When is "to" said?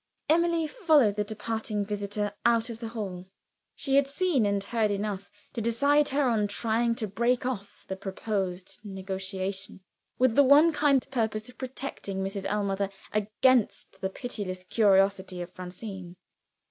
2.63-2.73, 5.53-5.61, 6.95-7.07